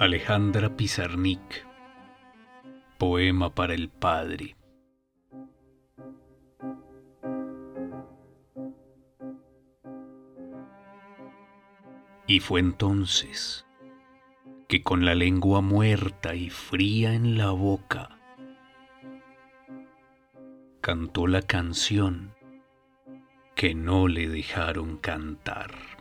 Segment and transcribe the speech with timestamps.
[0.00, 1.66] Alejandra Pizarnik
[2.96, 4.56] Poema para el Padre
[12.26, 13.66] Y fue entonces
[14.68, 18.18] que con la lengua muerta y fría en la boca
[20.80, 22.34] cantó la canción
[23.54, 25.99] que no le dejaron cantar.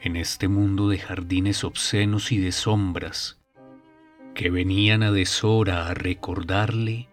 [0.00, 3.40] En este mundo de jardines obscenos y de sombras
[4.34, 7.08] que venían a deshora a recordarle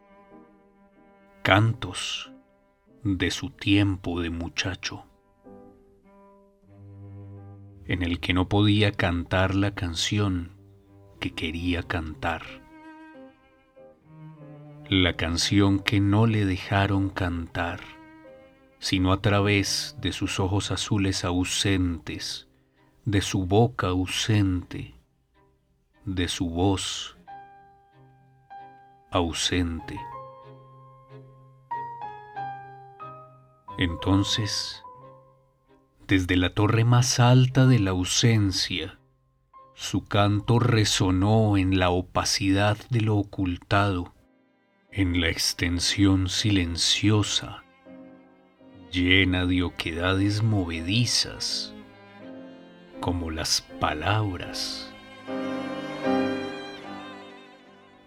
[1.42, 2.32] cantos
[3.04, 5.06] de su tiempo de muchacho,
[7.86, 10.52] en el que no podía cantar la canción
[11.20, 12.44] que quería cantar,
[14.90, 17.80] la canción que no le dejaron cantar
[18.86, 22.48] sino a través de sus ojos azules ausentes,
[23.06, 24.96] de su boca ausente,
[26.06, 27.16] de su voz
[29.12, 30.00] ausente.
[33.78, 34.84] Entonces,
[36.08, 38.98] desde la torre más alta de la ausencia,
[39.76, 44.16] su canto resonó en la opacidad de lo ocultado,
[44.92, 47.66] en la extensión silenciosa
[48.92, 51.75] llena de oquedades movedizas,
[53.00, 54.92] como las palabras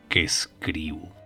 [0.09, 1.18] que escribo.